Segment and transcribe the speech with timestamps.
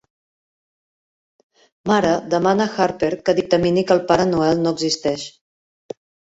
[1.91, 5.31] Mara demana a Harper que dictamini que el Pare Noel no existeix.